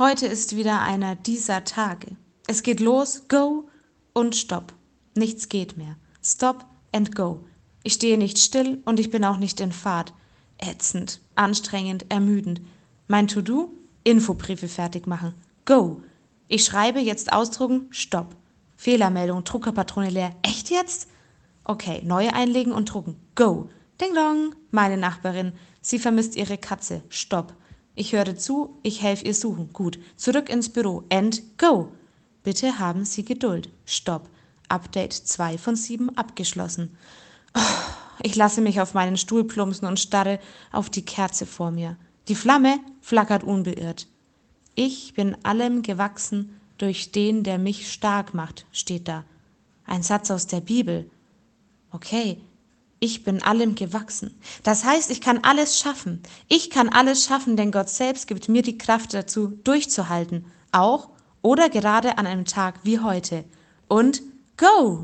Heute 0.00 0.26
ist 0.26 0.56
wieder 0.56 0.80
einer 0.80 1.14
dieser 1.14 1.62
Tage. 1.64 2.16
Es 2.46 2.62
geht 2.62 2.80
los, 2.80 3.28
go 3.28 3.68
und 4.14 4.34
stopp. 4.34 4.72
Nichts 5.14 5.50
geht 5.50 5.76
mehr. 5.76 5.94
Stop 6.24 6.64
and 6.90 7.14
go. 7.14 7.44
Ich 7.82 7.92
stehe 7.92 8.16
nicht 8.16 8.38
still 8.38 8.80
und 8.86 8.98
ich 8.98 9.10
bin 9.10 9.26
auch 9.26 9.36
nicht 9.36 9.60
in 9.60 9.72
Fahrt. 9.72 10.14
Ätzend, 10.56 11.20
anstrengend, 11.34 12.06
ermüdend. 12.08 12.62
Mein 13.08 13.28
To-Do? 13.28 13.74
Infobriefe 14.02 14.68
fertig 14.68 15.06
machen. 15.06 15.34
Go. 15.66 16.00
Ich 16.48 16.64
schreibe, 16.64 17.00
jetzt 17.00 17.34
ausdrucken, 17.34 17.88
stopp. 17.90 18.34
Fehlermeldung, 18.76 19.44
Druckerpatrone 19.44 20.08
leer. 20.08 20.34
Echt 20.40 20.70
jetzt? 20.70 21.08
Okay, 21.64 22.00
neue 22.06 22.32
einlegen 22.32 22.72
und 22.72 22.86
drucken. 22.86 23.16
Go. 23.34 23.68
Ding 24.00 24.14
dong. 24.14 24.54
Meine 24.70 24.96
Nachbarin. 24.96 25.52
Sie 25.82 25.98
vermisst 25.98 26.36
ihre 26.36 26.56
Katze. 26.56 27.02
Stopp. 27.10 27.54
Ich 27.94 28.12
höre 28.12 28.36
zu, 28.36 28.78
ich 28.82 29.02
helfe 29.02 29.26
ihr 29.26 29.34
suchen. 29.34 29.72
Gut. 29.72 29.98
Zurück 30.16 30.48
ins 30.48 30.68
Büro. 30.68 31.04
And 31.10 31.42
go. 31.58 31.92
Bitte 32.42 32.78
haben 32.78 33.04
Sie 33.04 33.24
Geduld. 33.24 33.68
Stopp. 33.84 34.28
Update 34.68 35.12
2 35.12 35.58
von 35.58 35.76
7 35.76 36.16
abgeschlossen. 36.16 36.96
Oh, 37.54 37.60
ich 38.22 38.36
lasse 38.36 38.60
mich 38.60 38.80
auf 38.80 38.94
meinen 38.94 39.16
Stuhl 39.16 39.44
plumpsen 39.44 39.88
und 39.88 39.98
starre 39.98 40.38
auf 40.72 40.88
die 40.88 41.04
Kerze 41.04 41.44
vor 41.46 41.70
mir. 41.70 41.96
Die 42.28 42.34
Flamme 42.34 42.78
flackert 43.00 43.42
unbeirrt. 43.42 44.06
Ich 44.74 45.14
bin 45.14 45.36
allem 45.44 45.82
gewachsen 45.82 46.60
durch 46.78 47.12
den, 47.12 47.42
der 47.42 47.58
mich 47.58 47.92
stark 47.92 48.32
macht, 48.32 48.64
steht 48.72 49.08
da. 49.08 49.24
Ein 49.84 50.02
Satz 50.02 50.30
aus 50.30 50.46
der 50.46 50.60
Bibel. 50.60 51.10
Okay, 51.90 52.40
ich 53.00 53.24
bin 53.24 53.42
allem 53.42 53.74
gewachsen. 53.74 54.38
Das 54.62 54.84
heißt, 54.84 55.10
ich 55.10 55.22
kann 55.22 55.40
alles 55.42 55.78
schaffen. 55.80 56.22
Ich 56.48 56.68
kann 56.70 56.90
alles 56.90 57.24
schaffen, 57.24 57.56
denn 57.56 57.72
Gott 57.72 57.88
selbst 57.88 58.26
gibt 58.26 58.48
mir 58.48 58.62
die 58.62 58.78
Kraft 58.78 59.14
dazu, 59.14 59.48
durchzuhalten. 59.64 60.44
Auch 60.70 61.08
oder 61.42 61.70
gerade 61.70 62.18
an 62.18 62.26
einem 62.26 62.44
Tag 62.44 62.80
wie 62.82 63.00
heute. 63.00 63.44
Und 63.88 64.22
go! 64.56 64.98